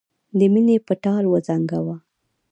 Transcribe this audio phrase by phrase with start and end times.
[0.37, 1.95] د مینې په ټال وزنګاوه.